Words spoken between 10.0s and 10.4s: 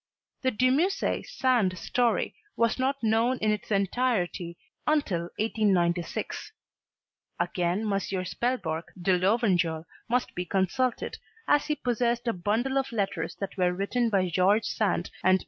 must